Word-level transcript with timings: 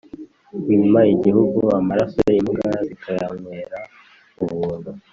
Wima 0.65 1.01
igihugu 1.13 1.59
amaraso, 1.79 2.21
imbwa 2.39 2.71
zikayanwera 2.87 3.79
ubuntu. 4.43 4.89